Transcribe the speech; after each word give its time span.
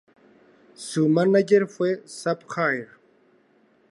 Su 0.73 1.07
mánager 1.09 1.67
fue 1.67 2.01
Sapphire. 2.07 2.87